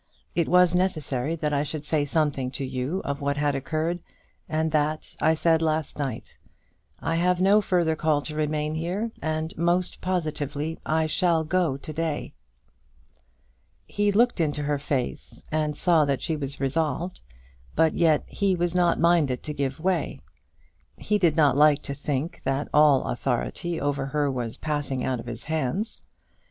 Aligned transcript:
It 0.33 0.49
was 0.49 0.73
necessary 0.73 1.35
that 1.35 1.53
I 1.53 1.61
should 1.61 1.85
say 1.85 2.05
something 2.05 2.49
to 2.53 2.65
you 2.65 3.03
of 3.05 3.21
what 3.21 3.37
had 3.37 3.53
occurred, 3.53 3.99
and 4.49 4.71
that 4.71 5.15
I 5.21 5.35
said 5.35 5.61
last 5.61 5.99
night. 5.99 6.39
I 6.99 7.17
have 7.17 7.39
no 7.39 7.61
further 7.61 7.95
call 7.95 8.23
to 8.23 8.35
remain 8.35 8.73
here, 8.73 9.11
and, 9.21 9.55
most 9.59 10.01
positively, 10.01 10.79
I 10.87 11.05
shall 11.05 11.43
go 11.43 11.77
to 11.77 11.93
day." 11.93 12.33
He 13.85 14.11
looked 14.11 14.41
into 14.41 14.63
her 14.63 14.79
face 14.79 15.43
and 15.51 15.77
saw 15.77 16.03
that 16.05 16.23
she 16.23 16.35
was 16.35 16.59
resolved, 16.59 17.21
but 17.75 17.93
yet 17.93 18.23
he 18.27 18.55
was 18.55 18.73
not 18.73 18.99
minded 18.99 19.43
to 19.43 19.53
give 19.53 19.79
way. 19.79 20.19
He 20.97 21.19
did 21.19 21.35
not 21.37 21.55
like 21.55 21.83
to 21.83 21.93
think 21.93 22.41
that 22.41 22.67
all 22.73 23.03
authority 23.03 23.79
over 23.79 24.07
her 24.07 24.31
was 24.31 24.57
passing 24.57 25.03
out 25.05 25.19
of 25.19 25.27
his 25.27 25.43
hands. 25.43 26.01